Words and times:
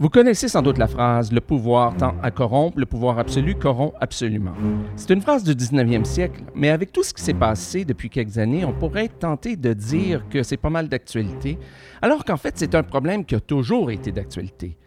Vous 0.00 0.08
connaissez 0.08 0.48
sans 0.48 0.62
doute 0.62 0.78
la 0.78 0.86
phrase 0.86 1.30
Le 1.30 1.42
pouvoir 1.42 1.94
tend 1.94 2.14
à 2.22 2.30
corrompre, 2.30 2.78
le 2.78 2.86
pouvoir 2.86 3.18
absolu 3.18 3.54
corrompt 3.54 3.92
absolument. 4.00 4.54
C'est 4.96 5.10
une 5.12 5.20
phrase 5.20 5.44
du 5.44 5.52
19e 5.52 6.06
siècle, 6.06 6.42
mais 6.54 6.70
avec 6.70 6.90
tout 6.90 7.02
ce 7.02 7.12
qui 7.12 7.22
s'est 7.22 7.34
passé 7.34 7.84
depuis 7.84 8.08
quelques 8.08 8.38
années, 8.38 8.64
on 8.64 8.72
pourrait 8.72 9.04
être 9.04 9.18
tenté 9.18 9.56
de 9.56 9.74
dire 9.74 10.26
que 10.30 10.42
c'est 10.42 10.56
pas 10.56 10.70
mal 10.70 10.88
d'actualité, 10.88 11.58
alors 12.00 12.24
qu'en 12.24 12.38
fait 12.38 12.54
c'est 12.56 12.74
un 12.74 12.82
problème 12.82 13.26
qui 13.26 13.34
a 13.34 13.40
toujours 13.40 13.90
été 13.90 14.10
d'actualité. 14.10 14.78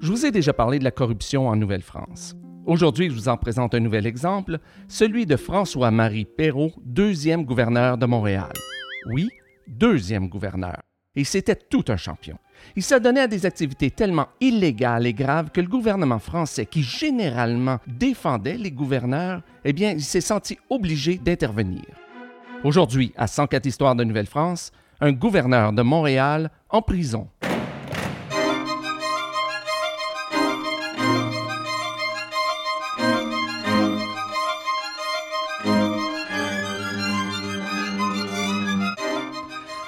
Je 0.00 0.10
vous 0.10 0.24
ai 0.24 0.30
déjà 0.30 0.54
parlé 0.54 0.78
de 0.78 0.84
la 0.84 0.92
corruption 0.92 1.46
en 1.46 1.54
Nouvelle-France. 1.54 2.34
Aujourd'hui, 2.64 3.10
je 3.10 3.14
vous 3.14 3.28
en 3.28 3.36
présente 3.36 3.74
un 3.74 3.80
nouvel 3.80 4.06
exemple, 4.06 4.60
celui 4.88 5.26
de 5.26 5.36
François-Marie 5.36 6.24
Perrault, 6.24 6.72
deuxième 6.86 7.44
gouverneur 7.44 7.98
de 7.98 8.06
Montréal. 8.06 8.54
Oui, 9.10 9.28
deuxième 9.66 10.30
gouverneur. 10.30 10.80
Et 11.14 11.24
c'était 11.24 11.54
tout 11.54 11.84
un 11.88 11.98
champion. 11.98 12.38
Il 12.76 12.82
s'adonnait 12.82 13.22
à 13.22 13.26
des 13.26 13.46
activités 13.46 13.90
tellement 13.90 14.28
illégales 14.40 15.06
et 15.06 15.14
graves 15.14 15.50
que 15.50 15.60
le 15.60 15.68
gouvernement 15.68 16.18
français, 16.18 16.66
qui 16.66 16.82
généralement 16.82 17.78
défendait 17.86 18.56
les 18.56 18.70
gouverneurs, 18.70 19.42
eh 19.64 19.72
bien, 19.72 19.92
il 19.92 20.02
s'est 20.02 20.20
senti 20.20 20.58
obligé 20.70 21.18
d'intervenir. 21.18 21.84
Aujourd'hui, 22.64 23.12
à 23.16 23.26
104 23.26 23.66
Histoires 23.66 23.96
de 23.96 24.04
Nouvelle-France, 24.04 24.72
un 25.00 25.12
gouverneur 25.12 25.72
de 25.72 25.82
Montréal 25.82 26.50
en 26.70 26.82
prison. 26.82 27.28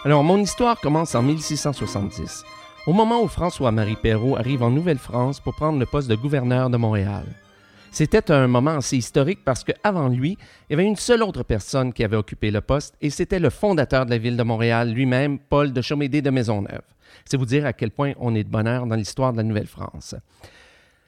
Alors, 0.03 0.25
mon 0.25 0.39
histoire 0.39 0.81
commence 0.81 1.15
en 1.15 1.23
1670 1.23 2.45
au 2.87 2.93
moment 2.93 3.23
où 3.23 3.29
François-Marie 3.29 3.97
Perrault 3.97 4.37
arrive 4.37 4.63
en 4.63 4.71
Nouvelle-France 4.71 5.41
pour 5.41 5.55
prendre 5.55 5.79
le 5.79 5.87
poste 5.87 6.09
de 6.09 6.15
gouverneur 6.15 6.71
de 6.71 6.77
Montréal. 6.77 7.25
C'était 7.91 8.31
un 8.31 8.47
moment 8.47 8.77
assez 8.77 8.97
historique 8.97 9.41
parce 9.45 9.65
qu'avant 9.65 10.09
lui, 10.09 10.39
il 10.69 10.73
y 10.73 10.75
avait 10.75 10.87
une 10.87 10.97
seule 10.97 11.23
autre 11.23 11.43
personne 11.43 11.93
qui 11.93 12.05
avait 12.05 12.17
occupé 12.17 12.51
le 12.51 12.61
poste 12.61 12.95
et 13.01 13.11
c'était 13.11 13.41
le 13.41 13.51
fondateur 13.51 14.07
de 14.07 14.11
la 14.11 14.19
ville 14.19 14.37
de 14.37 14.43
Montréal 14.43 14.93
lui-même, 14.93 15.39
Paul 15.39 15.73
de 15.73 15.83
Chaumédé 15.83 16.23
de 16.23 16.31
Maisonneuve. 16.31 16.83
C'est 17.25 17.37
vous 17.37 17.47
dire 17.47 17.67
à 17.67 17.73
quel 17.73 17.91
point 17.91 18.13
on 18.19 18.35
est 18.35 18.45
de 18.45 18.49
bonheur 18.49 18.87
dans 18.87 18.97
l'histoire 18.97 19.33
de 19.33 19.39
la 19.39 19.43
Nouvelle-France. 19.43 20.15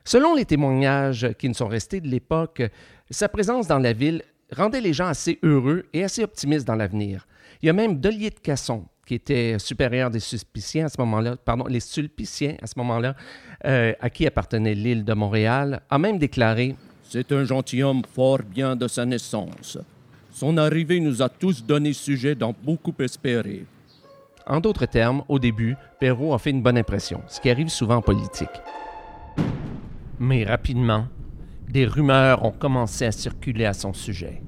Selon 0.05 0.35
les 0.35 0.45
témoignages 0.45 1.33
qui 1.39 1.49
nous 1.49 1.55
sont 1.55 1.69
restés 1.69 2.01
de 2.01 2.09
l'époque, 2.09 2.63
sa 3.11 3.29
présence 3.29 3.69
dans 3.69 3.79
la 3.79 3.93
ville 3.93 4.23
rendait 4.55 4.81
les 4.81 4.93
gens 4.93 5.07
assez 5.07 5.39
heureux 5.43 5.87
et 5.93 6.05
assez 6.05 6.25
optimistes 6.25 6.67
dans 6.67 6.75
l'avenir. 6.75 7.27
Il 7.63 7.67
y 7.67 7.71
a 7.71 7.73
même 7.73 8.01
Delier 8.01 8.31
de 8.31 8.41
Casson, 8.41 8.85
qui 9.07 9.15
était 9.15 9.59
supérieur 9.59 10.11
des 10.11 10.21
Sulpiciens 10.21 10.87
à 10.87 10.89
ce 10.89 11.01
moment-là, 11.01 11.37
pardon, 11.37 11.67
les 11.67 11.81
Sulpiciens 11.81 12.57
à 12.63 12.67
ce 12.67 12.75
moment-là, 12.77 13.15
euh, 13.65 13.93
à 14.01 14.11
qui 14.11 14.27
appartenait 14.27 14.75
l'île 14.75 15.05
de 15.05 15.13
Montréal, 15.13 15.83
a 15.91 15.99
même 15.99 16.19
déclaré 16.19 16.77
C'est 17.03 17.33
un 17.33 17.45
gentilhomme 17.45 18.03
fort 18.15 18.41
bien 18.43 18.77
de 18.77 18.89
sa 18.89 19.05
naissance. 19.05 19.79
Son 20.31 20.57
arrivée 20.57 21.01
nous 21.01 21.21
a 21.21 21.29
tous 21.29 21.65
donné 21.65 21.93
sujet 21.93 22.35
d'en 22.35 22.55
beaucoup 22.63 22.95
espérer. 23.01 23.65
En 24.47 24.61
d'autres 24.61 24.87
termes, 24.87 25.23
au 25.29 25.39
début, 25.39 25.77
Perrault 26.01 26.35
a 26.35 26.39
fait 26.39 26.51
une 26.51 26.63
bonne 26.63 26.79
impression, 26.79 27.23
ce 27.29 27.41
qui 27.41 27.51
arrive 27.51 27.69
souvent 27.69 27.97
en 27.97 28.03
politique. 28.03 28.49
Mais 30.19 30.45
rapidement, 30.45 31.07
des 31.69 31.87
rumeurs 31.87 32.45
ont 32.45 32.53
commencé 32.53 33.05
à 33.05 33.13
circuler 33.13 33.67
à 33.67 33.73
son 33.73 33.93
sujet. 33.93 34.43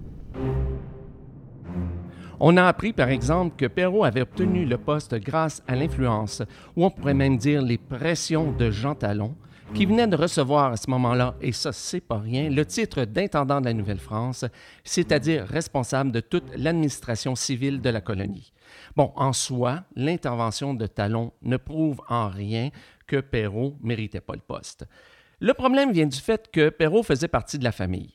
On 2.41 2.57
a 2.57 2.65
appris, 2.65 2.93
par 2.93 3.09
exemple, 3.09 3.57
que 3.57 3.67
Perrault 3.67 4.05
avait 4.05 4.23
obtenu 4.23 4.65
le 4.65 4.79
poste 4.79 5.15
grâce 5.15 5.63
à 5.69 5.77
l'influence, 5.77 6.43
ou 6.77 6.85
on 6.85 6.91
pourrait 6.91 7.15
même 7.15 7.39
dire 7.39 7.63
les 7.63 7.79
pressions 7.79 8.53
de 8.53 8.71
Jean 8.71 8.95
Talon, 8.95 9.35
qui 9.73 9.87
venait 9.87 10.07
de 10.07 10.17
recevoir 10.17 10.73
à 10.73 10.77
ce 10.77 10.91
moment-là, 10.91 11.35
et 11.41 11.53
ça, 11.53 11.73
c'est 11.73 12.01
pas 12.01 12.19
rien, 12.19 12.51
le 12.51 12.65
titre 12.67 13.05
d'intendant 13.05 13.61
de 13.61 13.67
la 13.67 13.73
Nouvelle-France, 13.73 14.45
c'est-à-dire 14.85 15.47
responsable 15.47 16.13
de 16.13 16.21
toute 16.21 16.45
l'administration 16.57 17.35
civile 17.35 17.81
de 17.81 17.91
la 17.91 18.01
colonie. 18.01 18.53
Bon, 18.95 19.13
en 19.17 19.33
soi, 19.33 19.85
l'intervention 19.97 20.75
de 20.75 20.87
Talon 20.87 21.33
ne 21.43 21.57
prouve 21.57 22.01
en 22.09 22.29
rien 22.29 22.71
que 23.07 23.21
Perrault 23.21 23.77
méritait 23.83 24.21
pas 24.21 24.35
le 24.35 24.41
poste. 24.41 24.87
Le 25.41 25.55
problème 25.55 25.93
vient 25.93 26.07
du 26.07 26.19
fait 26.19 26.51
que 26.53 26.69
Perrault 26.69 27.03
faisait 27.03 27.29
partie 27.29 27.59
de 27.59 27.65
la 27.65 27.73
famille, 27.73 28.15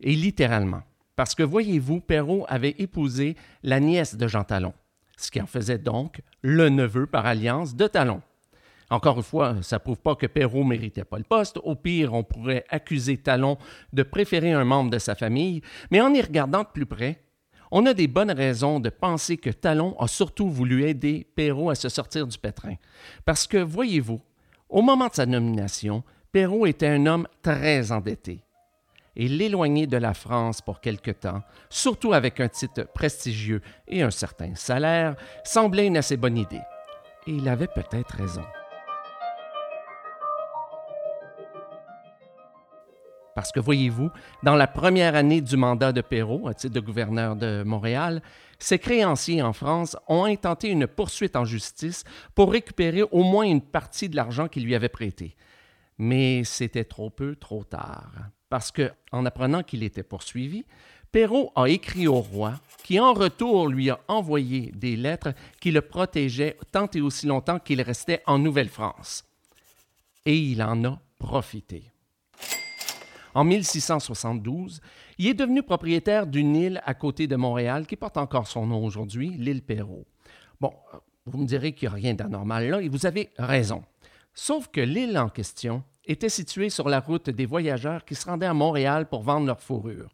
et 0.00 0.14
littéralement. 0.14 0.82
Parce 1.18 1.34
que 1.34 1.42
voyez-vous, 1.42 1.98
Perrault 1.98 2.46
avait 2.48 2.76
épousé 2.78 3.34
la 3.64 3.80
nièce 3.80 4.14
de 4.14 4.28
Jean 4.28 4.44
Talon, 4.44 4.72
ce 5.16 5.32
qui 5.32 5.42
en 5.42 5.48
faisait 5.48 5.76
donc 5.76 6.22
le 6.42 6.68
neveu 6.68 7.08
par 7.08 7.26
alliance 7.26 7.74
de 7.74 7.88
Talon. 7.88 8.22
Encore 8.88 9.16
une 9.16 9.24
fois, 9.24 9.56
ça 9.62 9.78
ne 9.78 9.80
prouve 9.80 9.98
pas 9.98 10.14
que 10.14 10.28
Perrault 10.28 10.62
méritait 10.62 11.02
pas 11.02 11.18
le 11.18 11.24
poste. 11.24 11.58
Au 11.64 11.74
pire, 11.74 12.14
on 12.14 12.22
pourrait 12.22 12.64
accuser 12.68 13.16
Talon 13.16 13.58
de 13.92 14.04
préférer 14.04 14.52
un 14.52 14.64
membre 14.64 14.92
de 14.92 15.00
sa 15.00 15.16
famille, 15.16 15.60
mais 15.90 16.00
en 16.00 16.14
y 16.14 16.22
regardant 16.22 16.62
de 16.62 16.68
plus 16.72 16.86
près, 16.86 17.20
on 17.72 17.84
a 17.86 17.94
des 17.94 18.06
bonnes 18.06 18.30
raisons 18.30 18.78
de 18.78 18.88
penser 18.88 19.38
que 19.38 19.50
Talon 19.50 19.96
a 19.98 20.06
surtout 20.06 20.48
voulu 20.48 20.84
aider 20.84 21.26
Perrault 21.34 21.70
à 21.70 21.74
se 21.74 21.88
sortir 21.88 22.28
du 22.28 22.38
pétrin. 22.38 22.76
Parce 23.24 23.48
que, 23.48 23.58
voyez-vous, 23.58 24.20
au 24.68 24.82
moment 24.82 25.08
de 25.08 25.14
sa 25.14 25.26
nomination, 25.26 26.04
Perrault 26.30 26.66
était 26.66 26.86
un 26.86 27.06
homme 27.06 27.26
très 27.42 27.90
endetté 27.90 28.44
et 29.18 29.26
l'éloigner 29.26 29.88
de 29.88 29.96
la 29.96 30.14
France 30.14 30.62
pour 30.62 30.80
quelque 30.80 31.10
temps, 31.10 31.42
surtout 31.68 32.12
avec 32.12 32.38
un 32.38 32.48
titre 32.48 32.84
prestigieux 32.94 33.60
et 33.88 34.00
un 34.02 34.12
certain 34.12 34.54
salaire, 34.54 35.16
semblait 35.44 35.88
une 35.88 35.96
assez 35.96 36.16
bonne 36.16 36.38
idée. 36.38 36.62
Et 37.26 37.32
il 37.32 37.48
avait 37.48 37.66
peut-être 37.66 38.14
raison. 38.14 38.44
Parce 43.34 43.52
que 43.52 43.60
voyez-vous, 43.60 44.10
dans 44.42 44.56
la 44.56 44.66
première 44.66 45.14
année 45.14 45.40
du 45.40 45.56
mandat 45.56 45.92
de 45.92 46.00
Perrault, 46.00 46.48
à 46.48 46.54
titre 46.54 46.74
de 46.74 46.80
gouverneur 46.80 47.36
de 47.36 47.62
Montréal, 47.64 48.22
ses 48.58 48.78
créanciers 48.78 49.42
en 49.42 49.52
France 49.52 49.96
ont 50.08 50.24
intenté 50.24 50.68
une 50.68 50.88
poursuite 50.88 51.36
en 51.36 51.44
justice 51.44 52.02
pour 52.34 52.50
récupérer 52.50 53.02
au 53.02 53.22
moins 53.22 53.44
une 53.44 53.62
partie 53.62 54.08
de 54.08 54.16
l'argent 54.16 54.48
qu'ils 54.48 54.64
lui 54.64 54.74
avaient 54.74 54.88
prêté. 54.88 55.36
Mais 55.98 56.42
c'était 56.44 56.84
trop 56.84 57.10
peu, 57.10 57.36
trop 57.36 57.62
tard 57.62 58.12
parce 58.48 58.70
que, 58.70 58.90
en 59.12 59.26
apprenant 59.26 59.62
qu'il 59.62 59.82
était 59.82 60.02
poursuivi, 60.02 60.64
Perrault 61.10 61.52
a 61.56 61.68
écrit 61.68 62.06
au 62.06 62.20
roi, 62.20 62.60
qui 62.82 63.00
en 63.00 63.14
retour 63.14 63.68
lui 63.68 63.90
a 63.90 64.00
envoyé 64.08 64.72
des 64.74 64.96
lettres 64.96 65.32
qui 65.60 65.70
le 65.70 65.80
protégeaient 65.80 66.56
tant 66.70 66.88
et 66.92 67.00
aussi 67.00 67.26
longtemps 67.26 67.58
qu'il 67.58 67.80
restait 67.80 68.22
en 68.26 68.38
Nouvelle-France. 68.38 69.24
Et 70.26 70.36
il 70.36 70.62
en 70.62 70.84
a 70.84 71.00
profité. 71.18 71.84
En 73.34 73.44
1672, 73.44 74.80
il 75.18 75.28
est 75.28 75.34
devenu 75.34 75.62
propriétaire 75.62 76.26
d'une 76.26 76.56
île 76.56 76.82
à 76.84 76.94
côté 76.94 77.26
de 77.26 77.36
Montréal 77.36 77.86
qui 77.86 77.96
porte 77.96 78.16
encore 78.16 78.48
son 78.48 78.66
nom 78.66 78.84
aujourd'hui, 78.84 79.30
l'île 79.30 79.62
Perrault. 79.62 80.06
Bon, 80.60 80.72
vous 81.24 81.38
me 81.38 81.46
direz 81.46 81.72
qu'il 81.72 81.88
n'y 81.88 81.94
a 81.94 81.96
rien 81.96 82.14
d'anormal 82.14 82.68
là, 82.68 82.82
et 82.82 82.88
vous 82.88 83.06
avez 83.06 83.30
raison. 83.38 83.84
Sauf 84.34 84.68
que 84.68 84.80
l'île 84.80 85.18
en 85.18 85.28
question 85.28 85.82
était 86.08 86.28
situé 86.28 86.70
sur 86.70 86.88
la 86.88 87.00
route 87.00 87.30
des 87.30 87.46
voyageurs 87.46 88.04
qui 88.04 88.14
se 88.14 88.24
rendaient 88.24 88.46
à 88.46 88.54
Montréal 88.54 89.08
pour 89.08 89.22
vendre 89.22 89.46
leur 89.46 89.60
fourrure. 89.60 90.10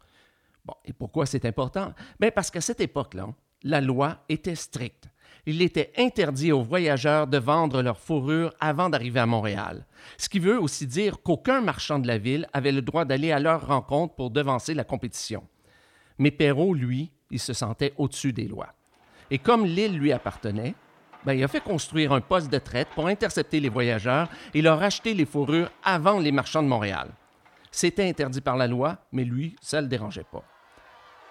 Bon, 0.64 0.74
et 0.84 0.92
pourquoi 0.92 1.24
c'est 1.24 1.44
important? 1.44 1.94
Bien 2.18 2.30
parce 2.30 2.50
qu'à 2.50 2.60
cette 2.60 2.80
époque-là, 2.80 3.28
la 3.62 3.80
loi 3.80 4.18
était 4.28 4.56
stricte. 4.56 5.08
Il 5.46 5.60
était 5.60 5.92
interdit 5.98 6.52
aux 6.52 6.62
voyageurs 6.62 7.26
de 7.26 7.38
vendre 7.38 7.82
leur 7.82 7.98
fourrure 7.98 8.52
avant 8.60 8.88
d'arriver 8.88 9.20
à 9.20 9.26
Montréal. 9.26 9.86
Ce 10.16 10.28
qui 10.28 10.38
veut 10.38 10.58
aussi 10.58 10.86
dire 10.86 11.22
qu'aucun 11.22 11.60
marchand 11.60 11.98
de 11.98 12.06
la 12.06 12.18
ville 12.18 12.48
avait 12.52 12.72
le 12.72 12.82
droit 12.82 13.04
d'aller 13.04 13.30
à 13.30 13.40
leur 13.40 13.66
rencontre 13.66 14.14
pour 14.14 14.30
devancer 14.30 14.72
la 14.72 14.84
compétition. 14.84 15.46
Mais 16.18 16.30
Perrault, 16.30 16.74
lui, 16.74 17.10
il 17.30 17.40
se 17.40 17.52
sentait 17.52 17.92
au-dessus 17.98 18.32
des 18.32 18.48
lois. 18.48 18.74
Et 19.30 19.38
comme 19.38 19.66
l'île 19.66 19.98
lui 19.98 20.12
appartenait, 20.12 20.74
ben, 21.24 21.32
il 21.32 21.44
a 21.44 21.48
fait 21.48 21.60
construire 21.60 22.12
un 22.12 22.20
poste 22.20 22.50
de 22.50 22.58
traite 22.58 22.88
pour 22.94 23.06
intercepter 23.06 23.60
les 23.60 23.68
voyageurs 23.68 24.28
et 24.52 24.62
leur 24.62 24.82
acheter 24.82 25.14
les 25.14 25.26
fourrures 25.26 25.70
avant 25.82 26.18
les 26.18 26.32
marchands 26.32 26.62
de 26.62 26.68
Montréal. 26.68 27.08
C'était 27.70 28.08
interdit 28.08 28.40
par 28.40 28.56
la 28.56 28.66
loi, 28.66 28.98
mais 29.12 29.24
lui, 29.24 29.56
ça 29.60 29.78
ne 29.78 29.82
le 29.82 29.88
dérangeait 29.88 30.26
pas. 30.30 30.44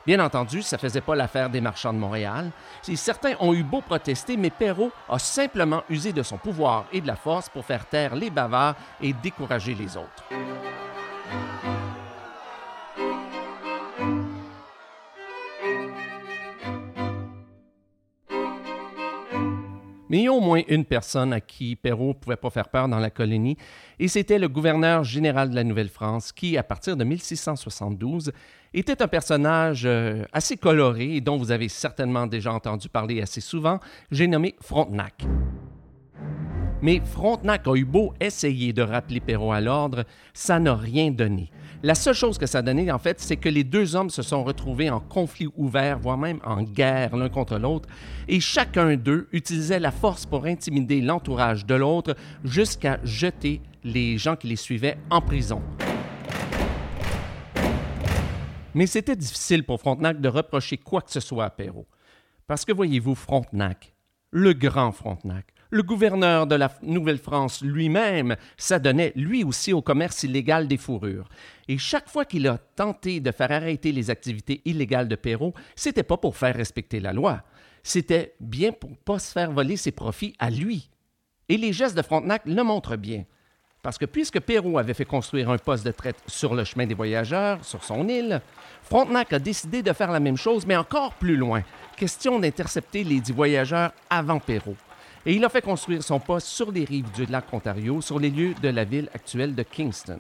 Bien 0.06 0.20
entendu, 0.20 0.62
ça 0.62 0.76
ne 0.76 0.82
faisait 0.82 1.00
pas 1.00 1.16
l'affaire 1.16 1.50
des 1.50 1.62
marchands 1.62 1.94
de 1.94 1.98
Montréal. 1.98 2.52
Certains 2.82 3.36
ont 3.40 3.54
eu 3.54 3.64
beau 3.64 3.80
protester, 3.80 4.36
mais 4.36 4.50
Perrault 4.50 4.92
a 5.08 5.18
simplement 5.18 5.84
usé 5.90 6.12
de 6.12 6.24
son 6.24 6.38
pouvoir 6.38 6.86
et 6.92 7.00
de 7.00 7.08
la 7.08 7.16
force 7.16 7.48
pour 7.48 7.64
faire 7.64 7.86
taire 7.86 8.14
les 8.14 8.30
bavards 8.30 8.76
et 9.02 9.14
décourager 9.14 9.74
les 9.74 9.96
autres. 9.96 10.24
Mais 20.14 20.20
il 20.20 20.24
y 20.26 20.28
a 20.28 20.32
au 20.32 20.42
moins 20.42 20.62
une 20.68 20.86
personne 20.86 21.34
à 21.34 21.42
qui 21.42 21.76
Perrault 21.76 22.10
ne 22.10 22.14
pouvait 22.14 22.36
pas 22.36 22.52
faire 22.52 22.70
peur 22.70 22.88
dans 22.88 23.00
la 23.00 23.10
colonie, 23.10 23.58
et 23.98 24.08
c'était 24.08 24.38
le 24.38 24.48
gouverneur 24.48 25.04
général 25.04 25.50
de 25.50 25.56
la 25.56 25.64
Nouvelle-France, 25.64 26.32
qui, 26.32 26.56
à 26.56 26.62
partir 26.62 26.96
de 26.96 27.04
1672, 27.04 28.32
était 28.76 29.02
un 29.02 29.08
personnage 29.08 29.88
euh, 29.88 30.24
assez 30.32 30.56
coloré 30.56 31.16
et 31.16 31.22
dont 31.22 31.38
vous 31.38 31.50
avez 31.50 31.68
certainement 31.68 32.28
déjà 32.28 32.54
entendu 32.54 32.90
parler 32.90 33.24
assez 33.24 33.42
souvent. 33.42 33.80
J'ai 34.12 34.28
nommé 34.28 34.54
Frontenac. 34.62 35.26
Mais 36.84 37.02
Frontenac 37.06 37.66
a 37.66 37.76
eu 37.76 37.86
beau 37.86 38.14
essayer 38.20 38.74
de 38.74 38.82
rappeler 38.82 39.22
Perrault 39.22 39.54
à 39.54 39.62
l'ordre, 39.62 40.04
ça 40.34 40.60
n'a 40.60 40.76
rien 40.76 41.12
donné. 41.12 41.50
La 41.82 41.96
seule 41.96 42.14
chose 42.14 42.38
que 42.38 42.46
ça 42.46 42.58
a 42.58 42.62
donné, 42.62 42.92
en 42.92 43.00
fait, 43.00 43.22
c'est 43.22 43.38
que 43.38 43.48
les 43.48 43.64
deux 43.64 43.96
hommes 43.96 44.10
se 44.10 44.22
sont 44.22 44.44
retrouvés 44.44 44.90
en 44.90 45.00
conflit 45.00 45.48
ouvert, 45.56 45.98
voire 45.98 46.18
même 46.18 46.42
en 46.44 46.62
guerre 46.62 47.16
l'un 47.16 47.30
contre 47.30 47.58
l'autre, 47.58 47.88
et 48.28 48.42
chacun 48.42 48.98
d'eux 48.98 49.30
utilisait 49.32 49.80
la 49.80 49.92
force 49.92 50.26
pour 50.26 50.44
intimider 50.44 51.00
l'entourage 51.00 51.66
de 51.66 51.76
l'autre 51.76 52.18
jusqu'à 52.44 53.00
jeter 53.06 53.62
les 53.86 54.18
gens 54.18 54.36
qui 54.36 54.48
les 54.48 54.58
suivaient 54.58 54.98
en 55.10 55.22
prison. 55.22 55.62
Mais 58.74 58.88
c'était 58.88 59.16
difficile 59.16 59.64
pour 59.64 59.80
Frontenac 59.80 60.20
de 60.20 60.28
reprocher 60.28 60.76
quoi 60.76 61.02
que 61.02 61.12
ce 61.12 61.22
soit 61.22 61.46
à 61.46 61.50
Perrault. 61.50 61.88
Parce 62.46 62.66
que 62.66 62.74
voyez-vous, 62.74 63.16
Frontenac, 63.16 63.94
le 64.32 64.52
grand 64.52 64.92
Frontenac, 64.92 65.46
le 65.74 65.82
gouverneur 65.82 66.46
de 66.46 66.54
la 66.54 66.72
Nouvelle-France 66.84 67.64
lui-même 67.64 68.36
s'adonnait 68.58 69.12
lui 69.16 69.44
aussi 69.44 69.74
au 69.74 69.82
commerce 69.82 70.22
illégal 70.22 70.68
des 70.68 70.78
fourrures. 70.78 71.28
Et 71.68 71.80
chaque 71.80 72.10
fois 72.10 72.26
qu'il 72.26 72.48
a 72.48 72.60
tenté 72.60 73.20
de 73.20 73.32
faire 73.32 73.52
arrêter 73.52 73.92
les 73.92 74.12
activités 74.12 74.62
illégales 74.66 75.08
de 75.08 75.16
Perrault, 75.16 75.56
c'était 75.76 76.04
pas 76.04 76.18
pour 76.18 76.38
faire 76.38 76.56
respecter 76.56 77.00
la 77.00 77.12
loi, 77.12 77.42
c'était 77.82 78.36
bien 78.40 78.72
pour 78.72 78.96
pas 78.98 79.18
se 79.18 79.32
faire 79.32 79.52
voler 79.52 79.76
ses 79.76 79.92
profits 79.92 80.36
à 80.38 80.52
lui. 80.52 80.92
Et 81.50 81.58
les 81.58 81.74
gestes 81.74 81.98
de 81.98 82.04
Frontenac 82.04 82.44
le 82.46 82.62
montrent 82.62 82.96
bien. 82.96 83.26
Parce 83.82 83.98
que 83.98 84.06
puisque 84.06 84.42
Perrault 84.42 84.78
avait 84.78 84.94
fait 84.94 85.06
construire 85.06 85.50
un 85.50 85.58
poste 85.58 85.88
de 85.88 85.92
traite 85.92 86.22
sur 86.28 86.54
le 86.54 86.66
chemin 86.66 86.86
des 86.86 86.94
voyageurs, 86.94 87.66
sur 87.66 87.84
son 87.84 88.08
île, 88.08 88.42
Frontenac 88.84 89.34
a 89.34 89.40
décidé 89.40 89.82
de 89.82 89.92
faire 89.92 90.12
la 90.12 90.20
même 90.20 90.38
chose, 90.38 90.68
mais 90.68 90.78
encore 90.78 91.16
plus 91.16 91.36
loin. 91.36 91.64
Question 91.98 92.40
d'intercepter 92.40 93.04
les 93.04 93.20
dix 93.20 93.34
voyageurs 93.34 93.92
avant 94.12 94.40
Perrault. 94.40 94.78
Et 95.26 95.34
il 95.36 95.46
a 95.46 95.50
fait 95.50 95.62
construire 95.62 96.04
son 96.04 96.20
poste 96.20 96.48
sur 96.48 96.72
les 96.72 96.84
rives 96.84 97.12
du 97.12 97.26
lac 97.26 97.46
Ontario, 97.54 98.02
sur 98.02 98.20
les 98.20 98.30
lieux 98.30 98.54
de 98.62 98.70
la 98.70 98.84
ville 98.84 99.10
actuelle 99.14 99.56
de 99.56 99.64
Kingston. 99.64 100.20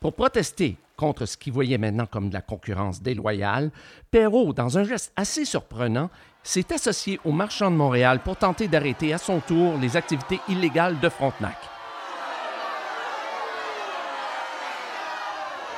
Pour 0.00 0.12
protester 0.12 0.76
contre 0.96 1.26
ce 1.26 1.36
qu'il 1.36 1.52
voyait 1.52 1.78
maintenant 1.78 2.06
comme 2.06 2.28
de 2.28 2.34
la 2.34 2.42
concurrence 2.42 3.00
déloyale, 3.00 3.70
Perrault, 4.10 4.52
dans 4.52 4.76
un 4.76 4.84
geste 4.84 5.12
assez 5.16 5.44
surprenant, 5.44 6.10
s'est 6.42 6.72
associé 6.72 7.18
aux 7.24 7.32
marchands 7.32 7.70
de 7.70 7.76
Montréal 7.76 8.20
pour 8.22 8.36
tenter 8.36 8.68
d'arrêter 8.68 9.12
à 9.12 9.18
son 9.18 9.40
tour 9.40 9.76
les 9.78 9.96
activités 9.96 10.40
illégales 10.48 11.00
de 11.00 11.08
Frontenac. 11.08 11.56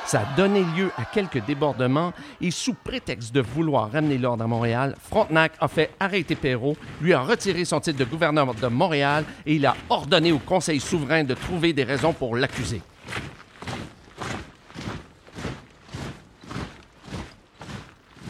Ça 0.08 0.22
a 0.22 0.36
donné 0.36 0.64
lieu 0.74 0.90
à 0.96 1.04
quelques 1.04 1.44
débordements 1.44 2.14
et 2.40 2.50
sous 2.50 2.72
prétexte 2.72 3.34
de 3.34 3.42
vouloir 3.42 3.92
ramener 3.92 4.16
l'ordre 4.16 4.42
à 4.42 4.46
Montréal, 4.46 4.96
Frontenac 5.02 5.52
a 5.60 5.68
fait 5.68 5.90
arrêter 6.00 6.34
Perrault, 6.34 6.78
lui 7.02 7.12
a 7.12 7.20
retiré 7.20 7.66
son 7.66 7.78
titre 7.78 7.98
de 7.98 8.06
gouverneur 8.06 8.54
de 8.54 8.66
Montréal 8.68 9.26
et 9.44 9.56
il 9.56 9.66
a 9.66 9.76
ordonné 9.90 10.32
au 10.32 10.38
Conseil 10.38 10.80
souverain 10.80 11.24
de 11.24 11.34
trouver 11.34 11.74
des 11.74 11.84
raisons 11.84 12.14
pour 12.14 12.36
l'accuser. 12.36 12.80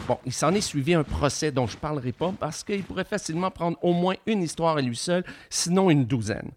Bon, 0.05 0.19
il 0.25 0.33
s'en 0.33 0.53
est 0.53 0.59
suivi 0.59 0.93
un 0.93 1.05
procès 1.05 1.53
dont 1.53 1.65
je 1.65 1.77
ne 1.77 1.79
parlerai 1.79 2.11
pas 2.11 2.33
parce 2.37 2.65
qu'il 2.65 2.83
pourrait 2.83 3.05
facilement 3.05 3.51
prendre 3.51 3.77
au 3.81 3.93
moins 3.93 4.15
une 4.25 4.43
histoire 4.43 4.75
à 4.75 4.81
lui 4.81 4.97
seul, 4.97 5.23
sinon 5.49 5.89
une 5.89 6.03
douzaine. 6.03 6.51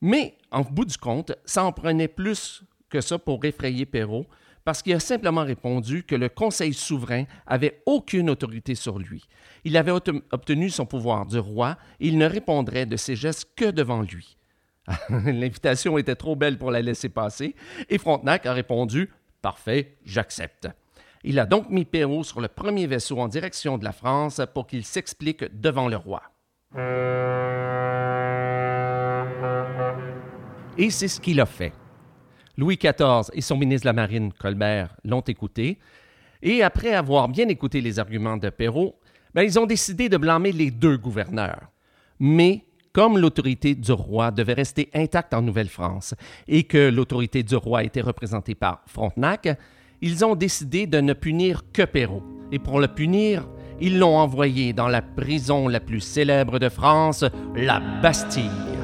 Mais, 0.00 0.34
en 0.50 0.62
bout 0.62 0.86
du 0.86 0.98
compte, 0.98 1.30
ça 1.44 1.62
en 1.62 1.70
prenait 1.70 2.08
plus 2.08 2.64
que 2.88 3.00
ça 3.00 3.18
pour 3.18 3.44
effrayer 3.44 3.86
Perrault, 3.86 4.26
parce 4.64 4.82
qu'il 4.82 4.92
a 4.92 5.00
simplement 5.00 5.44
répondu 5.44 6.02
que 6.02 6.14
le 6.14 6.28
Conseil 6.28 6.74
souverain 6.74 7.24
avait 7.46 7.82
aucune 7.86 8.28
autorité 8.28 8.74
sur 8.74 8.98
lui. 8.98 9.24
Il 9.64 9.76
avait 9.76 9.92
obtenu 9.92 10.68
son 10.68 10.84
pouvoir 10.84 11.24
du 11.24 11.38
roi 11.38 11.78
et 12.00 12.08
il 12.08 12.18
ne 12.18 12.26
répondrait 12.26 12.84
de 12.84 12.96
ses 12.96 13.16
gestes 13.16 13.48
que 13.56 13.70
devant 13.70 14.02
lui. 14.02 14.36
L'invitation 15.08 15.96
était 15.98 16.16
trop 16.16 16.36
belle 16.36 16.58
pour 16.58 16.70
la 16.70 16.82
laisser 16.82 17.08
passer 17.08 17.54
et 17.88 17.98
Frontenac 17.98 18.46
a 18.46 18.52
répondu 18.52 19.10
Parfait, 19.40 19.96
j'accepte. 20.04 20.68
Il 21.24 21.38
a 21.38 21.46
donc 21.46 21.70
mis 21.70 21.84
Perrault 21.84 22.24
sur 22.24 22.40
le 22.40 22.48
premier 22.48 22.86
vaisseau 22.86 23.18
en 23.18 23.28
direction 23.28 23.78
de 23.78 23.84
la 23.84 23.92
France 23.92 24.40
pour 24.52 24.66
qu'il 24.66 24.84
s'explique 24.84 25.44
devant 25.58 25.88
le 25.88 25.96
roi. 25.96 26.22
Et 30.76 30.90
c'est 30.90 31.08
ce 31.08 31.20
qu'il 31.20 31.40
a 31.40 31.46
fait. 31.46 31.72
Louis 32.58 32.76
XIV 32.76 33.30
et 33.32 33.40
son 33.40 33.56
ministre 33.56 33.84
de 33.84 33.88
la 33.88 33.92
Marine, 33.92 34.32
Colbert, 34.32 34.96
l'ont 35.04 35.20
écouté. 35.20 35.78
Et 36.42 36.62
après 36.62 36.92
avoir 36.92 37.28
bien 37.28 37.48
écouté 37.48 37.80
les 37.80 38.00
arguments 38.00 38.36
de 38.36 38.50
Perrault, 38.50 38.96
ben, 39.32 39.42
ils 39.42 39.58
ont 39.60 39.66
décidé 39.66 40.08
de 40.08 40.16
blâmer 40.16 40.50
les 40.50 40.72
deux 40.72 40.98
gouverneurs. 40.98 41.70
Mais 42.18 42.64
comme 42.92 43.16
l'autorité 43.16 43.76
du 43.76 43.92
roi 43.92 44.32
devait 44.32 44.54
rester 44.54 44.90
intacte 44.92 45.34
en 45.34 45.42
Nouvelle-France 45.42 46.16
et 46.48 46.64
que 46.64 46.90
l'autorité 46.90 47.44
du 47.44 47.54
roi 47.54 47.84
était 47.84 48.00
représentée 48.00 48.56
par 48.56 48.82
Frontenac, 48.86 49.56
ils 50.00 50.24
ont 50.24 50.34
décidé 50.34 50.88
de 50.88 51.00
ne 51.00 51.12
punir 51.12 51.62
que 51.72 51.82
Perrault. 51.82 52.24
Et 52.50 52.58
pour 52.58 52.80
le 52.80 52.88
punir, 52.88 53.48
ils 53.80 54.00
l'ont 54.00 54.16
envoyé 54.16 54.72
dans 54.72 54.88
la 54.88 55.02
prison 55.02 55.68
la 55.68 55.78
plus 55.78 56.00
célèbre 56.00 56.58
de 56.58 56.68
France, 56.68 57.24
la 57.54 57.78
Bastille. 58.02 58.77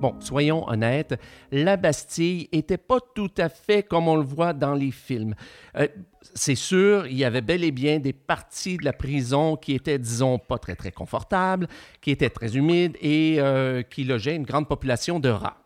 Bon, 0.00 0.14
soyons 0.20 0.66
honnêtes, 0.66 1.20
la 1.52 1.76
Bastille 1.76 2.48
n'était 2.54 2.78
pas 2.78 3.00
tout 3.14 3.32
à 3.36 3.50
fait 3.50 3.82
comme 3.82 4.08
on 4.08 4.16
le 4.16 4.24
voit 4.24 4.54
dans 4.54 4.72
les 4.72 4.92
films. 4.92 5.34
Euh, 5.76 5.88
c'est 6.34 6.54
sûr, 6.54 7.06
il 7.06 7.18
y 7.18 7.24
avait 7.24 7.42
bel 7.42 7.62
et 7.64 7.70
bien 7.70 7.98
des 7.98 8.14
parties 8.14 8.78
de 8.78 8.84
la 8.86 8.94
prison 8.94 9.56
qui 9.56 9.74
étaient, 9.74 9.98
disons, 9.98 10.38
pas 10.38 10.56
très 10.56 10.74
très 10.74 10.90
confortables, 10.90 11.68
qui 12.00 12.10
étaient 12.12 12.30
très 12.30 12.56
humides 12.56 12.96
et 13.02 13.36
euh, 13.40 13.82
qui 13.82 14.04
logeaient 14.04 14.36
une 14.36 14.44
grande 14.44 14.68
population 14.68 15.20
de 15.20 15.28
rats. 15.28 15.58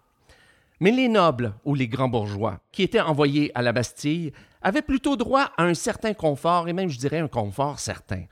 Mais 0.81 0.91
les 0.91 1.09
nobles 1.09 1.55
ou 1.65 1.77
les 1.77 1.87
grands 1.87 2.09
bourgeois 2.09 2.59
qui 2.73 2.83
étaient 2.83 3.01
envoyés 3.01 3.53
à 3.55 3.63
la 3.63 3.73
Bastille 3.73 4.33
avaient 4.63 4.83
plutôt 4.83 5.15
droit 5.15 5.53
à 5.57 5.63
un 5.63 5.75
certain 5.75 6.13
confort 6.13 6.69
et 6.69 6.73
même, 6.73 6.89
je 6.89 6.99
dirais, 6.99 7.21
un 7.21 7.29
confort 7.29 7.79
certain. 7.79 8.25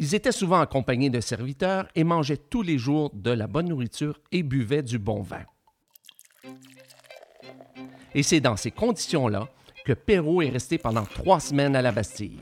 Ils 0.00 0.14
étaient 0.14 0.30
souvent 0.30 0.60
accompagnés 0.60 1.10
de 1.10 1.20
serviteurs 1.20 1.88
et 1.96 2.04
mangeaient 2.04 2.36
tous 2.36 2.62
les 2.62 2.78
jours 2.78 3.10
de 3.12 3.32
la 3.32 3.48
bonne 3.48 3.68
nourriture 3.68 4.20
et 4.30 4.44
buvaient 4.44 4.84
du 4.84 4.96
bon 4.96 5.22
vin. 5.22 5.42
Et 8.14 8.22
c'est 8.22 8.40
dans 8.40 8.56
ces 8.56 8.70
conditions-là 8.70 9.48
que 9.84 9.92
Perrault 9.92 10.40
est 10.40 10.50
resté 10.50 10.78
pendant 10.78 11.04
trois 11.04 11.40
semaines 11.40 11.74
à 11.74 11.82
la 11.82 11.90
Bastille. 11.90 12.38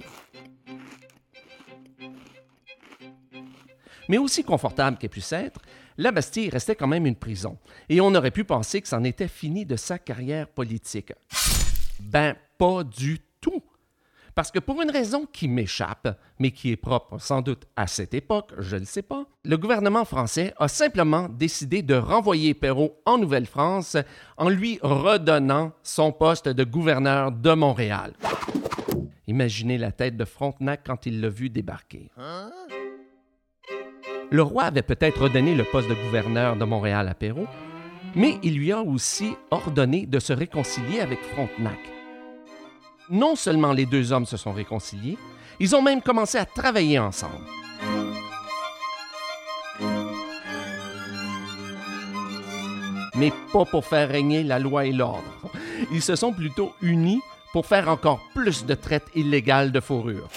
Mais 4.10 4.18
aussi 4.18 4.44
confortable 4.44 4.98
qu'elle 4.98 5.10
puisse 5.10 5.32
être, 5.32 5.60
la 5.96 6.12
Bastille 6.12 6.50
restait 6.50 6.76
quand 6.76 6.86
même 6.86 7.06
une 7.06 7.16
prison, 7.16 7.58
et 7.88 8.02
on 8.02 8.14
aurait 8.14 8.30
pu 8.30 8.44
penser 8.44 8.82
que 8.82 8.88
c'en 8.88 9.02
était 9.02 9.28
fini 9.28 9.64
de 9.64 9.76
sa 9.76 9.98
carrière 9.98 10.46
politique. 10.46 11.14
Ben, 12.00 12.36
pas 12.58 12.84
du 12.84 13.18
tout. 13.40 13.62
Parce 14.36 14.50
que 14.50 14.58
pour 14.58 14.82
une 14.82 14.90
raison 14.90 15.24
qui 15.24 15.48
m'échappe, 15.48 16.20
mais 16.38 16.50
qui 16.50 16.70
est 16.70 16.76
propre 16.76 17.18
sans 17.18 17.40
doute 17.40 17.66
à 17.74 17.86
cette 17.86 18.12
époque, 18.12 18.52
je 18.58 18.76
ne 18.76 18.84
sais 18.84 19.00
pas, 19.00 19.24
le 19.44 19.56
gouvernement 19.56 20.04
français 20.04 20.52
a 20.58 20.68
simplement 20.68 21.30
décidé 21.30 21.80
de 21.80 21.94
renvoyer 21.94 22.52
Perrault 22.52 23.00
en 23.06 23.16
Nouvelle-France 23.16 23.96
en 24.36 24.50
lui 24.50 24.78
redonnant 24.82 25.72
son 25.82 26.12
poste 26.12 26.50
de 26.50 26.64
gouverneur 26.64 27.32
de 27.32 27.54
Montréal. 27.54 28.12
Imaginez 29.26 29.78
la 29.78 29.90
tête 29.90 30.18
de 30.18 30.26
Frontenac 30.26 30.82
quand 30.86 31.06
il 31.06 31.22
l'a 31.22 31.30
vu 31.30 31.48
débarquer. 31.48 32.10
Le 34.30 34.42
roi 34.42 34.64
avait 34.64 34.82
peut-être 34.82 35.22
redonné 35.22 35.54
le 35.54 35.64
poste 35.64 35.88
de 35.88 35.94
gouverneur 35.94 36.56
de 36.56 36.64
Montréal 36.66 37.08
à 37.08 37.14
Perrault, 37.14 37.48
mais 38.14 38.38
il 38.42 38.58
lui 38.58 38.70
a 38.70 38.82
aussi 38.82 39.32
ordonné 39.50 40.04
de 40.04 40.18
se 40.18 40.34
réconcilier 40.34 41.00
avec 41.00 41.20
Frontenac 41.22 41.95
non 43.10 43.36
seulement 43.36 43.72
les 43.72 43.86
deux 43.86 44.12
hommes 44.12 44.26
se 44.26 44.36
sont 44.36 44.52
réconciliés, 44.52 45.18
ils 45.60 45.74
ont 45.74 45.82
même 45.82 46.02
commencé 46.02 46.38
à 46.38 46.44
travailler 46.44 46.98
ensemble. 46.98 47.44
Mais 53.14 53.32
pas 53.52 53.64
pour 53.64 53.84
faire 53.84 54.08
régner 54.08 54.42
la 54.42 54.58
loi 54.58 54.84
et 54.84 54.92
l'ordre. 54.92 55.22
Ils 55.90 56.02
se 56.02 56.16
sont 56.16 56.32
plutôt 56.32 56.72
unis 56.82 57.20
pour 57.52 57.64
faire 57.64 57.88
encore 57.88 58.20
plus 58.34 58.66
de 58.66 58.74
traite 58.74 59.06
illégale 59.14 59.72
de 59.72 59.80
fourrure. 59.80 60.28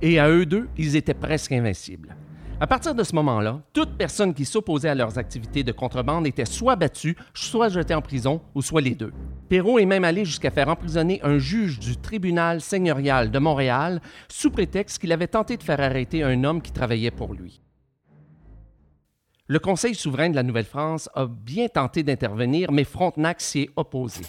Et 0.00 0.18
à 0.18 0.28
eux 0.30 0.46
deux, 0.46 0.68
ils 0.78 0.96
étaient 0.96 1.12
presque 1.12 1.52
invincibles. 1.52 2.16
À 2.60 2.66
partir 2.66 2.92
de 2.92 3.04
ce 3.04 3.14
moment-là, 3.14 3.60
toute 3.72 3.96
personne 3.96 4.34
qui 4.34 4.44
s'opposait 4.44 4.88
à 4.88 4.94
leurs 4.96 5.16
activités 5.16 5.62
de 5.62 5.70
contrebande 5.70 6.26
était 6.26 6.44
soit 6.44 6.74
battue, 6.74 7.16
soit 7.32 7.68
jetée 7.68 7.94
en 7.94 8.02
prison, 8.02 8.40
ou 8.56 8.62
soit 8.62 8.80
les 8.80 8.96
deux. 8.96 9.12
Perrault 9.48 9.78
est 9.78 9.86
même 9.86 10.02
allé 10.02 10.24
jusqu'à 10.24 10.50
faire 10.50 10.68
emprisonner 10.68 11.20
un 11.22 11.38
juge 11.38 11.78
du 11.78 11.96
tribunal 11.96 12.60
seigneurial 12.60 13.30
de 13.30 13.38
Montréal 13.38 14.02
sous 14.28 14.50
prétexte 14.50 14.98
qu'il 14.98 15.12
avait 15.12 15.28
tenté 15.28 15.56
de 15.56 15.62
faire 15.62 15.78
arrêter 15.78 16.24
un 16.24 16.42
homme 16.42 16.60
qui 16.60 16.72
travaillait 16.72 17.12
pour 17.12 17.32
lui. 17.32 17.60
Le 19.46 19.60
Conseil 19.60 19.94
souverain 19.94 20.28
de 20.28 20.34
la 20.34 20.42
Nouvelle-France 20.42 21.08
a 21.14 21.26
bien 21.26 21.68
tenté 21.68 22.02
d'intervenir, 22.02 22.72
mais 22.72 22.82
Frontenac 22.82 23.40
s'y 23.40 23.60
est 23.60 23.70
opposé. 23.76 24.24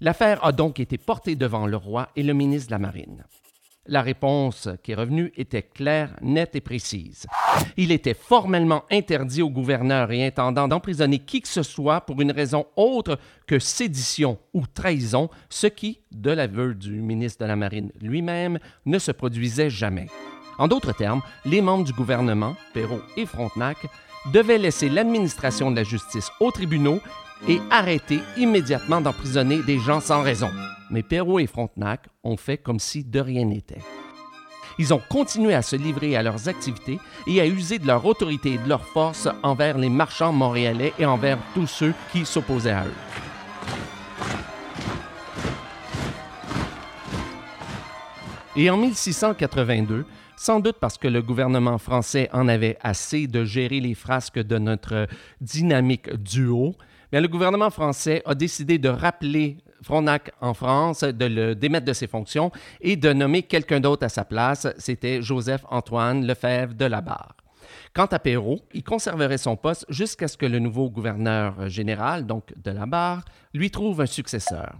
L'affaire 0.00 0.42
a 0.46 0.52
donc 0.52 0.80
été 0.80 0.96
portée 0.96 1.36
devant 1.36 1.66
le 1.66 1.76
roi 1.76 2.08
et 2.16 2.22
le 2.22 2.32
ministre 2.32 2.68
de 2.68 2.72
la 2.72 2.78
Marine. 2.78 3.24
La 3.90 4.02
réponse 4.02 4.68
qui 4.82 4.92
est 4.92 4.96
revenue 4.96 5.32
était 5.38 5.62
claire, 5.62 6.14
nette 6.20 6.54
et 6.54 6.60
précise. 6.60 7.26
Il 7.78 7.90
était 7.90 8.12
formellement 8.12 8.84
interdit 8.90 9.40
au 9.40 9.48
gouverneur 9.48 10.12
et 10.12 10.26
intendant 10.26 10.68
d'emprisonner 10.68 11.20
qui 11.20 11.40
que 11.40 11.48
ce 11.48 11.62
soit 11.62 12.02
pour 12.02 12.20
une 12.20 12.30
raison 12.30 12.66
autre 12.76 13.18
que 13.46 13.58
sédition 13.58 14.38
ou 14.52 14.66
trahison, 14.66 15.30
ce 15.48 15.68
qui, 15.68 16.00
de 16.12 16.30
l'aveu 16.30 16.74
du 16.74 17.00
ministre 17.00 17.42
de 17.42 17.48
la 17.48 17.56
Marine 17.56 17.90
lui-même, 18.02 18.58
ne 18.84 18.98
se 18.98 19.10
produisait 19.10 19.70
jamais. 19.70 20.08
En 20.58 20.68
d'autres 20.68 20.92
termes, 20.92 21.22
les 21.46 21.62
membres 21.62 21.84
du 21.84 21.94
gouvernement, 21.94 22.56
Perrault 22.74 23.00
et 23.16 23.24
Frontenac, 23.24 23.78
devaient 24.34 24.58
laisser 24.58 24.90
l'administration 24.90 25.70
de 25.70 25.76
la 25.76 25.84
justice 25.84 26.30
aux 26.40 26.50
tribunaux 26.50 27.00
et 27.46 27.60
arrêter 27.70 28.20
immédiatement 28.36 29.00
d'emprisonner 29.00 29.62
des 29.62 29.78
gens 29.78 30.00
sans 30.00 30.22
raison. 30.22 30.50
Mais 30.90 31.02
Perrault 31.02 31.38
et 31.38 31.46
Frontenac 31.46 32.06
ont 32.24 32.36
fait 32.36 32.58
comme 32.58 32.78
si 32.78 33.04
de 33.04 33.20
rien 33.20 33.44
n'était. 33.44 33.82
Ils 34.78 34.94
ont 34.94 35.00
continué 35.08 35.54
à 35.54 35.62
se 35.62 35.76
livrer 35.76 36.16
à 36.16 36.22
leurs 36.22 36.48
activités 36.48 36.98
et 37.26 37.40
à 37.40 37.46
user 37.46 37.78
de 37.78 37.86
leur 37.86 38.04
autorité 38.06 38.54
et 38.54 38.58
de 38.58 38.68
leur 38.68 38.84
force 38.84 39.28
envers 39.42 39.76
les 39.76 39.90
marchands 39.90 40.32
montréalais 40.32 40.92
et 40.98 41.06
envers 41.06 41.38
tous 41.52 41.66
ceux 41.66 41.94
qui 42.12 42.24
s'opposaient 42.24 42.70
à 42.70 42.86
eux. 42.86 42.94
Et 48.56 48.70
en 48.70 48.76
1682, 48.76 50.04
sans 50.36 50.60
doute 50.60 50.76
parce 50.80 50.98
que 50.98 51.08
le 51.08 51.22
gouvernement 51.22 51.78
français 51.78 52.28
en 52.32 52.48
avait 52.48 52.76
assez 52.80 53.26
de 53.26 53.44
gérer 53.44 53.80
les 53.80 53.94
frasques 53.94 54.38
de 54.38 54.58
notre 54.58 55.06
dynamique 55.40 56.12
duo, 56.14 56.74
le 57.12 57.26
gouvernement 57.26 57.70
français 57.70 58.22
a 58.26 58.34
décidé 58.34 58.78
de 58.78 58.88
rappeler 58.88 59.58
Frontenac 59.82 60.32
en 60.40 60.54
France, 60.54 61.00
de 61.00 61.24
le 61.24 61.54
démettre 61.54 61.86
de 61.86 61.92
ses 61.92 62.06
fonctions 62.06 62.50
et 62.80 62.96
de 62.96 63.12
nommer 63.12 63.42
quelqu'un 63.42 63.80
d'autre 63.80 64.04
à 64.04 64.08
sa 64.08 64.24
place. 64.24 64.66
C'était 64.78 65.22
Joseph-Antoine 65.22 66.26
Lefebvre 66.26 66.74
de 66.74 66.84
la 66.84 67.00
Barre. 67.00 67.36
Quant 67.94 68.06
à 68.06 68.18
Perrault, 68.18 68.60
il 68.74 68.82
conserverait 68.82 69.38
son 69.38 69.56
poste 69.56 69.86
jusqu'à 69.88 70.28
ce 70.28 70.36
que 70.36 70.46
le 70.46 70.58
nouveau 70.58 70.90
gouverneur 70.90 71.68
général, 71.68 72.26
donc 72.26 72.52
de 72.56 72.70
la 72.70 72.86
Barre, 72.86 73.24
lui 73.54 73.70
trouve 73.70 74.00
un 74.00 74.06
successeur. 74.06 74.74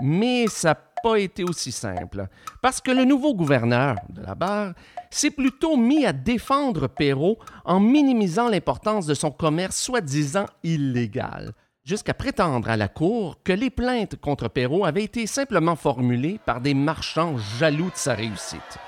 Mais 0.00 0.46
ça 0.46 0.74
pas 1.02 1.18
été 1.18 1.44
aussi 1.44 1.72
simple, 1.72 2.26
parce 2.62 2.80
que 2.80 2.90
le 2.90 3.04
nouveau 3.04 3.34
gouverneur 3.34 3.96
de 4.08 4.22
la 4.22 4.34
Barre 4.34 4.74
s'est 5.10 5.30
plutôt 5.30 5.76
mis 5.76 6.04
à 6.04 6.12
défendre 6.12 6.86
Perrault 6.88 7.38
en 7.64 7.80
minimisant 7.80 8.48
l'importance 8.48 9.06
de 9.06 9.14
son 9.14 9.30
commerce 9.30 9.76
soi-disant 9.76 10.46
illégal 10.62 11.52
jusqu'à 11.88 12.12
prétendre 12.12 12.68
à 12.68 12.76
la 12.76 12.88
Cour 12.88 13.42
que 13.42 13.52
les 13.52 13.70
plaintes 13.70 14.16
contre 14.16 14.48
Perrault 14.48 14.84
avaient 14.84 15.04
été 15.04 15.26
simplement 15.26 15.74
formulées 15.74 16.38
par 16.44 16.60
des 16.60 16.74
marchands 16.74 17.38
jaloux 17.58 17.86
de 17.86 17.96
sa 17.96 18.14
réussite. 18.14 18.78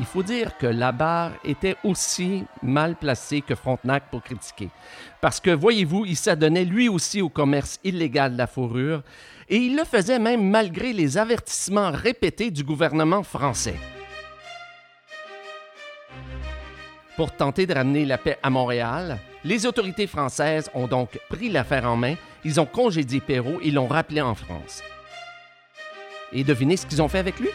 Il 0.00 0.06
faut 0.06 0.22
dire 0.22 0.56
que 0.56 0.66
Labarre 0.66 1.32
était 1.44 1.76
aussi 1.82 2.44
mal 2.62 2.94
placé 2.94 3.40
que 3.40 3.56
Frontenac 3.56 4.04
pour 4.10 4.22
critiquer, 4.22 4.68
parce 5.20 5.40
que, 5.40 5.50
voyez-vous, 5.50 6.04
il 6.06 6.16
s'adonnait 6.16 6.64
lui 6.64 6.88
aussi 6.88 7.20
au 7.20 7.28
commerce 7.28 7.80
illégal 7.82 8.34
de 8.34 8.38
la 8.38 8.46
fourrure, 8.46 9.02
et 9.48 9.56
il 9.56 9.76
le 9.76 9.84
faisait 9.84 10.20
même 10.20 10.48
malgré 10.48 10.92
les 10.92 11.18
avertissements 11.18 11.90
répétés 11.90 12.52
du 12.52 12.62
gouvernement 12.62 13.24
français. 13.24 13.74
Pour 17.16 17.32
tenter 17.32 17.66
de 17.66 17.74
ramener 17.74 18.04
la 18.04 18.18
paix 18.18 18.38
à 18.40 18.50
Montréal, 18.50 19.18
les 19.42 19.66
autorités 19.66 20.06
françaises 20.06 20.70
ont 20.74 20.86
donc 20.86 21.18
pris 21.28 21.48
l'affaire 21.48 21.86
en 21.86 21.96
main, 21.96 22.14
ils 22.44 22.60
ont 22.60 22.66
congédié 22.66 23.20
Perrault 23.20 23.58
et 23.62 23.72
l'ont 23.72 23.88
rappelé 23.88 24.20
en 24.20 24.36
France. 24.36 24.80
Et 26.32 26.44
devinez 26.44 26.76
ce 26.76 26.86
qu'ils 26.86 27.02
ont 27.02 27.08
fait 27.08 27.18
avec 27.18 27.40
lui? 27.40 27.48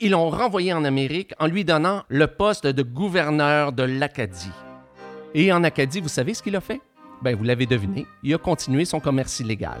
Ils 0.00 0.10
l'ont 0.10 0.28
renvoyé 0.28 0.72
en 0.72 0.84
Amérique 0.84 1.34
en 1.38 1.46
lui 1.46 1.64
donnant 1.64 2.02
le 2.08 2.26
poste 2.26 2.66
de 2.66 2.82
gouverneur 2.82 3.72
de 3.72 3.84
l'Acadie. 3.84 4.50
Et 5.34 5.52
en 5.52 5.62
Acadie, 5.62 6.00
vous 6.00 6.08
savez 6.08 6.34
ce 6.34 6.42
qu'il 6.42 6.56
a 6.56 6.60
fait? 6.60 6.80
Ben, 7.22 7.36
vous 7.36 7.44
l'avez 7.44 7.66
deviné, 7.66 8.04
il 8.24 8.34
a 8.34 8.38
continué 8.38 8.84
son 8.84 8.98
commerce 8.98 9.38
illégal. 9.38 9.80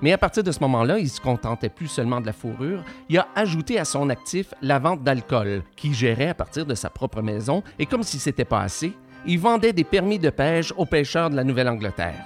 Mais 0.00 0.12
à 0.12 0.18
partir 0.18 0.44
de 0.44 0.52
ce 0.52 0.60
moment-là, 0.60 0.98
il 0.98 1.04
ne 1.04 1.08
se 1.08 1.20
contentait 1.20 1.68
plus 1.68 1.88
seulement 1.88 2.20
de 2.20 2.26
la 2.26 2.32
fourrure, 2.32 2.84
il 3.08 3.18
a 3.18 3.26
ajouté 3.34 3.80
à 3.80 3.84
son 3.84 4.10
actif 4.10 4.54
la 4.62 4.78
vente 4.78 5.02
d'alcool, 5.02 5.64
qu'il 5.74 5.92
gérait 5.92 6.28
à 6.28 6.34
partir 6.34 6.64
de 6.64 6.74
sa 6.76 6.88
propre 6.88 7.20
maison, 7.20 7.64
et 7.80 7.86
comme 7.86 8.04
si 8.04 8.20
c'était 8.20 8.44
pas 8.44 8.60
assez, 8.60 8.92
il 9.26 9.40
vendait 9.40 9.72
des 9.72 9.84
permis 9.84 10.20
de 10.20 10.30
pêche 10.30 10.72
aux 10.76 10.86
pêcheurs 10.86 11.30
de 11.30 11.36
la 11.36 11.44
Nouvelle-Angleterre. 11.44 12.24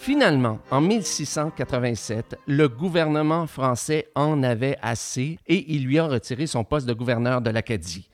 Finalement, 0.00 0.60
en 0.70 0.80
1687, 0.80 2.38
le 2.46 2.70
gouvernement 2.70 3.46
français 3.46 4.08
en 4.14 4.42
avait 4.42 4.78
assez 4.80 5.38
et 5.46 5.74
il 5.74 5.84
lui 5.84 5.98
a 5.98 6.06
retiré 6.06 6.46
son 6.46 6.64
poste 6.64 6.86
de 6.86 6.94
gouverneur 6.94 7.42
de 7.42 7.50
l'Acadie. 7.50 8.08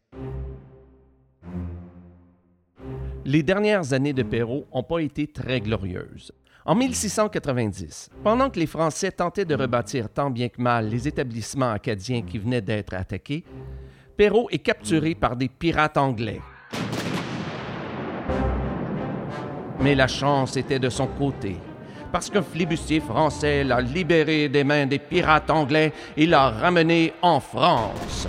Les 3.24 3.44
dernières 3.44 3.92
années 3.92 4.12
de 4.12 4.24
Perrault 4.24 4.66
n'ont 4.74 4.82
pas 4.82 4.98
été 4.98 5.28
très 5.28 5.60
glorieuses. 5.60 6.32
En 6.64 6.74
1690, 6.74 8.10
pendant 8.24 8.50
que 8.50 8.58
les 8.58 8.66
Français 8.66 9.12
tentaient 9.12 9.44
de 9.44 9.54
rebâtir 9.54 10.08
tant 10.08 10.30
bien 10.30 10.48
que 10.48 10.60
mal 10.60 10.88
les 10.88 11.06
établissements 11.06 11.70
acadiens 11.70 12.22
qui 12.22 12.38
venaient 12.38 12.60
d'être 12.60 12.94
attaqués, 12.94 13.44
Perrault 14.16 14.48
est 14.50 14.58
capturé 14.58 15.14
par 15.14 15.36
des 15.36 15.48
pirates 15.48 15.98
anglais. 15.98 16.40
Mais 19.80 19.94
la 19.94 20.08
chance 20.08 20.56
était 20.56 20.80
de 20.80 20.88
son 20.88 21.06
côté, 21.06 21.56
parce 22.16 22.30
qu'un 22.30 22.40
flibustier 22.40 23.00
français 23.00 23.62
l'a 23.62 23.82
libéré 23.82 24.48
des 24.48 24.64
mains 24.64 24.86
des 24.86 24.98
pirates 24.98 25.50
anglais 25.50 25.92
et 26.16 26.24
l'a 26.24 26.48
ramené 26.48 27.12
en 27.20 27.40
France. 27.40 28.26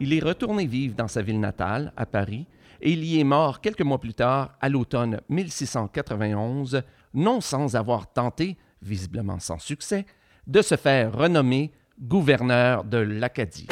Il 0.00 0.12
est 0.12 0.18
retourné 0.18 0.66
vivre 0.66 0.96
dans 0.96 1.06
sa 1.06 1.22
ville 1.22 1.38
natale, 1.38 1.92
à 1.96 2.04
Paris, 2.04 2.48
et 2.80 2.90
il 2.90 3.04
y 3.04 3.20
est 3.20 3.24
mort 3.24 3.60
quelques 3.60 3.82
mois 3.82 4.00
plus 4.00 4.14
tard, 4.14 4.56
à 4.60 4.68
l'automne 4.68 5.20
1691, 5.28 6.82
non 7.14 7.40
sans 7.40 7.76
avoir 7.76 8.12
tenté 8.12 8.56
visiblement 8.82 9.38
sans 9.38 9.60
succès, 9.60 10.04
de 10.48 10.62
se 10.62 10.74
faire 10.74 11.16
renommer 11.16 11.70
gouverneur 12.00 12.82
de 12.82 12.98
l'Acadie. 12.98 13.68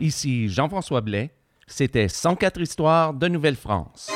Ici 0.00 0.48
Jean-François 0.48 1.02
Blais, 1.02 1.30
c'était 1.68 2.08
104 2.08 2.60
histoires 2.60 3.14
de 3.14 3.28
Nouvelle-France. 3.28 4.10